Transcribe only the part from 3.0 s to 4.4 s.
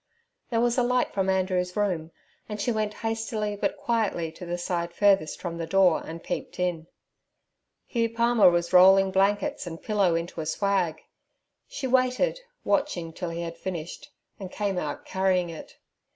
hastily but quietly